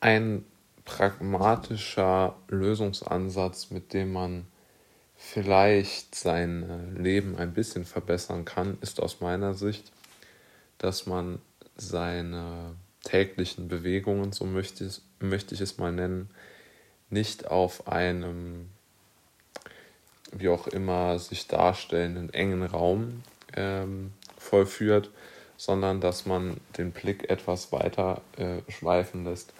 [0.00, 0.44] ein
[0.84, 4.46] pragmatischer Lösungsansatz, mit dem man
[5.16, 6.62] vielleicht sein
[6.96, 9.92] äh, Leben ein bisschen verbessern kann, ist aus meiner Sicht,
[10.78, 11.40] dass man
[11.76, 16.30] seine täglichen Bewegungen, so möchte ich, möchte ich es mal nennen,
[17.10, 18.70] nicht auf einem,
[20.32, 23.22] wie auch immer, sich darstellenden engen Raum
[23.56, 25.10] ähm, vollführt,
[25.56, 29.52] sondern dass man den Blick etwas weiter äh, schweifen lässt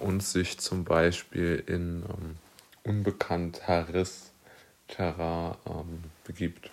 [0.00, 2.36] und sich zum Beispiel in ähm,
[2.84, 4.32] unbekannteres
[4.88, 6.70] Terrain ähm, begibt.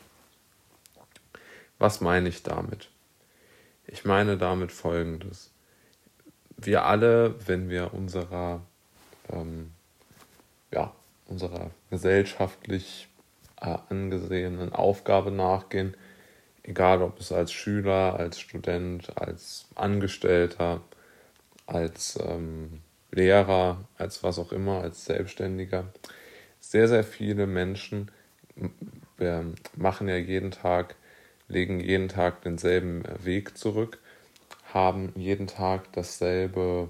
[1.77, 2.89] Was meine ich damit?
[3.87, 5.51] Ich meine damit Folgendes.
[6.57, 8.61] Wir alle, wenn wir unserer,
[9.29, 9.71] ähm,
[10.71, 10.93] ja,
[11.27, 13.09] unserer gesellschaftlich
[13.61, 15.95] äh, angesehenen Aufgabe nachgehen,
[16.63, 20.81] egal ob es als Schüler, als Student, als Angestellter,
[21.67, 22.81] als ähm,
[23.15, 25.85] Lehrer, als was auch immer, als Selbstständiger.
[26.59, 28.11] Sehr, sehr viele Menschen
[29.75, 30.95] machen ja jeden Tag,
[31.47, 33.99] legen jeden Tag denselben Weg zurück,
[34.73, 36.89] haben jeden Tag dasselbe,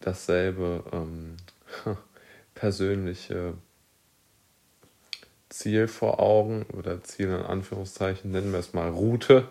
[0.00, 1.36] dasselbe ähm,
[2.54, 3.54] persönliche
[5.50, 9.48] Ziel vor Augen oder Ziel in Anführungszeichen, nennen wir es mal Route,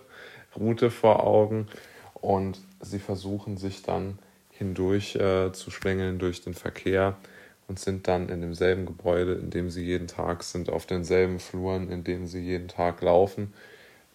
[0.55, 1.67] Route vor Augen
[2.15, 4.17] und sie versuchen sich dann
[4.59, 7.15] hindurch äh, zu schlängeln durch den Verkehr
[7.69, 11.89] und sind dann in demselben Gebäude, in dem sie jeden Tag sind, auf denselben Fluren,
[11.89, 13.53] in denen sie jeden Tag laufen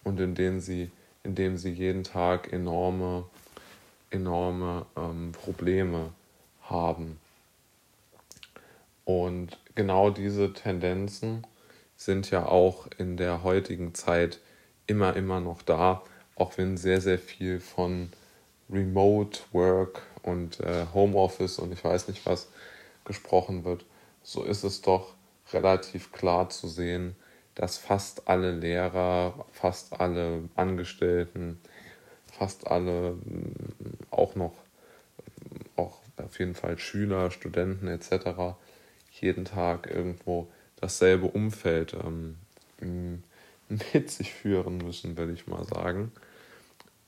[0.04, 0.90] und in denen sie,
[1.22, 3.24] in dem sie jeden Tag enorme,
[4.10, 6.10] enorme ähm, Probleme
[6.62, 7.18] haben.
[9.06, 11.46] Und genau diese Tendenzen
[11.96, 14.40] sind ja auch in der heutigen Zeit
[14.86, 16.02] immer, immer noch da,
[16.36, 18.10] auch wenn sehr, sehr viel von
[18.70, 22.48] Remote Work und äh, Homeoffice und ich weiß nicht was
[23.04, 23.84] gesprochen wird,
[24.22, 25.14] so ist es doch
[25.52, 27.14] relativ klar zu sehen,
[27.54, 31.60] dass fast alle Lehrer, fast alle Angestellten,
[32.32, 33.54] fast alle mm,
[34.10, 34.54] auch noch,
[35.76, 38.56] auch auf jeden Fall Schüler, Studenten etc.
[39.20, 40.48] jeden Tag irgendwo
[40.80, 42.36] dasselbe Umfeld ähm,
[43.68, 46.12] mit sich führen müssen, will ich mal sagen.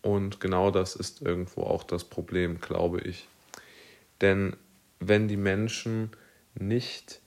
[0.06, 3.27] Und genau das ist irgendwo auch das Problem, glaube ich.
[4.21, 4.55] Denn
[5.00, 6.12] wenn die Menschen
[6.55, 7.21] nicht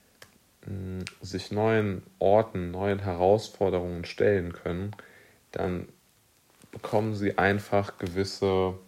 [0.64, 4.92] mh, sich neuen Orten, neuen Herausforderungen stellen können,
[5.52, 5.90] dann
[6.72, 8.78] bekommen sie einfach gewisse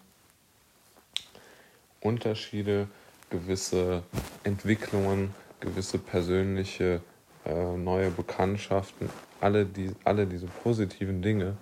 [2.00, 2.88] Unterschiede,
[3.28, 4.04] gewisse
[4.42, 7.02] Entwicklungen, gewisse persönliche
[7.44, 9.10] äh, neue Bekanntschaften,
[9.42, 11.58] alle, die, alle diese positiven Dinge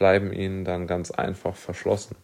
[0.00, 2.16] bleiben ihnen dann ganz einfach verschlossen.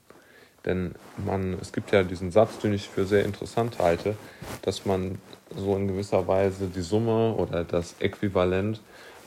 [0.65, 4.17] Denn man, es gibt ja diesen Satz, den ich für sehr interessant halte,
[4.63, 5.19] dass man
[5.55, 8.81] so in gewisser Weise die Summe oder das Äquivalent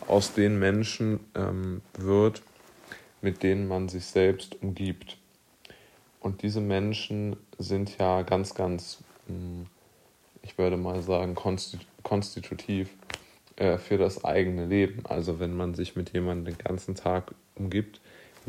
[0.08, 2.42] aus den Menschen ähm, wird,
[3.22, 5.18] mit denen man sich selbst umgibt.
[6.20, 9.68] Und diese Menschen sind ja ganz, ganz, hm,
[10.42, 11.36] ich würde mal sagen,
[12.02, 12.90] konstitutiv
[13.58, 15.06] äh, für das eigene Leben.
[15.06, 18.02] Also wenn man sich mit jemandem den ganzen Tag umgibt,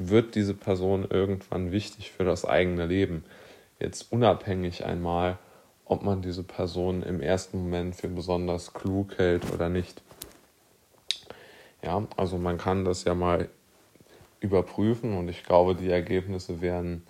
[0.08, 3.24] wird diese Person irgendwann wichtig für das eigene Leben.
[3.78, 5.38] Jetzt unabhängig einmal,
[5.84, 10.02] ob man diese Person im ersten Moment für besonders klug hält oder nicht.
[11.82, 13.48] Ja, also man kann das ja mal
[14.40, 17.02] überprüfen und ich glaube, die Ergebnisse wären,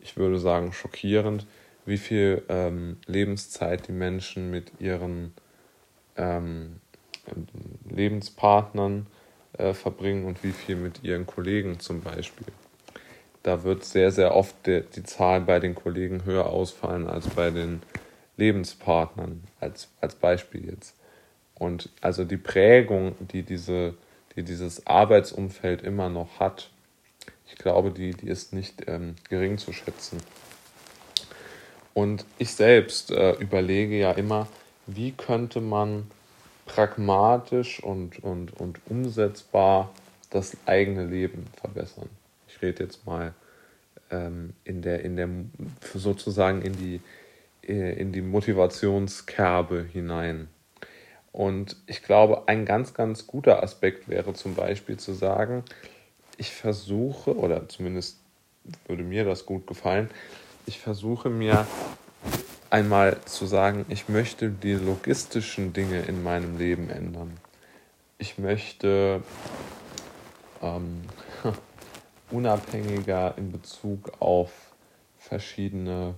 [0.00, 1.46] ich würde sagen, schockierend,
[1.86, 5.34] wie viel ähm, Lebenszeit die Menschen mit ihren
[6.16, 6.80] ähm,
[7.88, 9.06] Lebenspartnern
[9.58, 12.46] äh, verbringen und wie viel mit ihren Kollegen zum Beispiel.
[13.42, 17.50] Da wird sehr, sehr oft die, die Zahl bei den Kollegen höher ausfallen als bei
[17.50, 17.82] den
[18.36, 20.94] Lebenspartnern, als, als Beispiel jetzt.
[21.54, 23.94] Und also die Prägung, die, diese,
[24.34, 26.70] die dieses Arbeitsumfeld immer noch hat,
[27.46, 30.18] ich glaube, die, die ist nicht ähm, gering zu schätzen.
[31.92, 34.48] Und ich selbst äh, überlege ja immer,
[34.86, 36.10] wie könnte man
[36.66, 39.90] pragmatisch und, und, und umsetzbar
[40.30, 42.08] das eigene Leben verbessern.
[42.48, 43.34] Ich rede jetzt mal
[44.10, 45.28] ähm, in der, in der,
[45.94, 47.00] sozusagen in die,
[47.66, 50.48] äh, in die Motivationskerbe hinein.
[51.32, 55.64] Und ich glaube, ein ganz, ganz guter Aspekt wäre zum Beispiel zu sagen,
[56.36, 58.18] ich versuche, oder zumindest
[58.86, 60.10] würde mir das gut gefallen,
[60.66, 61.66] ich versuche mir
[62.74, 67.36] einmal zu sagen, ich möchte die logistischen Dinge in meinem Leben ändern.
[68.18, 69.22] Ich möchte
[70.60, 71.02] ähm,
[72.32, 74.50] unabhängiger in Bezug auf
[75.18, 76.16] verschiedene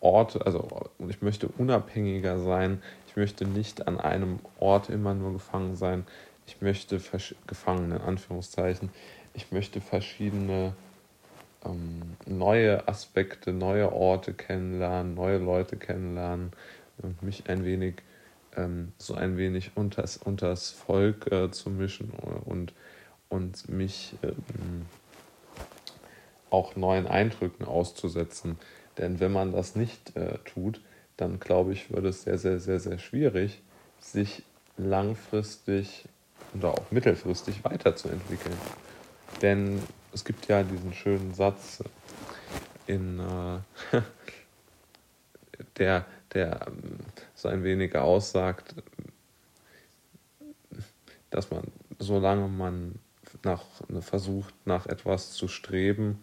[0.00, 2.82] Orte, also ich möchte unabhängiger sein.
[3.08, 6.06] Ich möchte nicht an einem Ort immer nur gefangen sein.
[6.46, 6.98] Ich möchte
[7.46, 8.88] gefangen in Anführungszeichen.
[9.34, 10.72] Ich möchte verschiedene
[11.64, 16.52] ähm, neue Aspekte, neue Orte kennenlernen, neue Leute kennenlernen
[16.98, 17.96] und mich ein wenig
[18.56, 22.10] ähm, so ein wenig unters, unters Volk äh, zu mischen
[22.44, 22.72] und,
[23.28, 24.86] und mich ähm,
[26.50, 28.58] auch neuen Eindrücken auszusetzen.
[28.98, 30.80] Denn wenn man das nicht äh, tut,
[31.16, 33.60] dann glaube ich, wird es sehr, sehr, sehr, sehr schwierig,
[34.00, 34.42] sich
[34.76, 36.04] langfristig
[36.54, 38.56] oder auch mittelfristig weiterzuentwickeln.
[39.42, 39.82] Denn
[40.14, 41.82] es gibt ja diesen schönen Satz
[42.86, 44.00] in äh,
[45.76, 46.98] der, der ähm,
[47.34, 48.74] so ein wenig aussagt,
[51.30, 51.64] dass man,
[51.98, 52.94] solange man
[53.42, 53.64] nach,
[54.00, 56.22] versucht, nach etwas zu streben,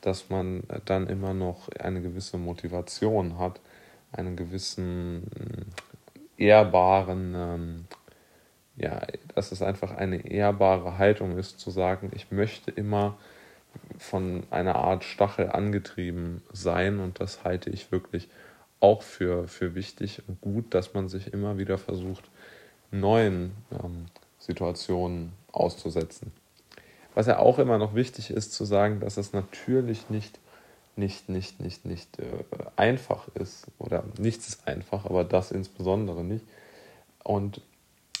[0.00, 3.60] dass man dann immer noch eine gewisse Motivation hat,
[4.12, 5.24] einen gewissen
[6.38, 7.84] ehrbaren, ähm,
[8.78, 9.02] ja,
[9.34, 13.16] dass es einfach eine ehrbare Haltung ist, zu sagen, ich möchte immer
[13.98, 18.28] von einer Art Stachel angetrieben sein und das halte ich wirklich
[18.80, 22.24] auch für, für wichtig und gut, dass man sich immer wieder versucht,
[22.90, 24.06] neuen ähm,
[24.38, 26.32] Situationen auszusetzen.
[27.14, 30.38] Was ja auch immer noch wichtig ist zu sagen, dass es natürlich nicht,
[30.94, 32.24] nicht, nicht, nicht, nicht äh,
[32.76, 36.44] einfach ist oder nichts ist einfach, aber das insbesondere nicht.
[37.24, 37.60] Und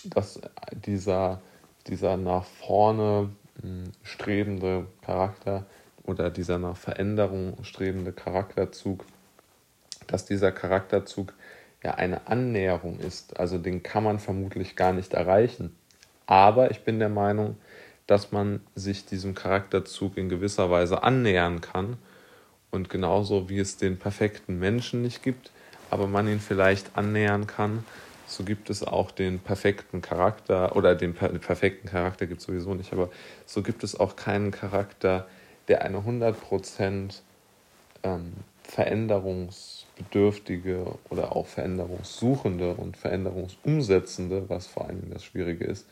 [0.04, 0.40] dass
[0.72, 1.40] dieser,
[1.86, 3.30] dieser nach vorne
[3.60, 5.66] hm, strebende Charakter
[6.04, 9.04] oder dieser nach Veränderung strebende Charakterzug
[10.08, 11.32] dass dieser Charakterzug
[11.84, 13.38] ja eine Annäherung ist.
[13.38, 15.76] Also den kann man vermutlich gar nicht erreichen.
[16.26, 17.56] Aber ich bin der Meinung,
[18.08, 21.98] dass man sich diesem Charakterzug in gewisser Weise annähern kann.
[22.70, 25.52] Und genauso wie es den perfekten Menschen nicht gibt,
[25.90, 27.84] aber man ihn vielleicht annähern kann,
[28.28, 32.74] so gibt es auch den perfekten Charakter, oder den, den perfekten Charakter gibt es sowieso
[32.74, 33.10] nicht, aber
[33.46, 35.26] so gibt es auch keinen Charakter,
[35.66, 37.20] der eine 100%
[38.04, 38.32] ähm,
[38.68, 45.86] Veränderungs- Bedürftige oder auch Veränderungssuchende und Veränderungsumsetzende, was vor allem das Schwierige ist,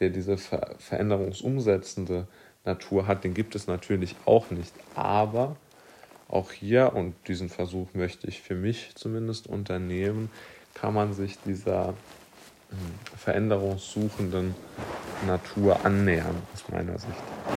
[0.00, 2.26] der diese Ver Veränderungsumsetzende
[2.64, 4.72] Natur hat, den gibt es natürlich auch nicht.
[4.94, 5.56] Aber
[6.28, 10.30] auch hier, und diesen Versuch möchte ich für mich zumindest unternehmen,
[10.80, 11.96] kann man sich dieser hm,
[13.16, 14.54] veränderungssuchenden
[15.26, 17.40] Natur annähern, aus meiner Sicht.